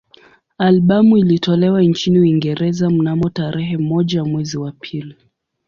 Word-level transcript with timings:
Albamu 0.57 1.17
ilitolewa 1.17 1.81
nchini 1.81 2.19
Uingereza 2.19 2.89
mnamo 2.89 3.29
tarehe 3.29 3.77
moja 3.77 4.23
mwezi 4.25 4.57
wa 4.57 4.71
pili 4.71 5.15